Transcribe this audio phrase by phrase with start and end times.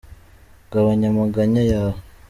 [0.71, 1.99] Gabanya amaganya yawe.